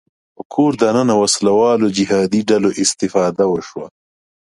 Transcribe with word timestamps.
په 0.35 0.41
کور 0.53 0.71
دننه 0.81 1.13
وسله 1.21 1.51
والو 1.59 1.87
جهادي 1.97 2.41
ډلو 2.49 2.69
استفاده 2.83 3.43
وشوه 3.49 3.87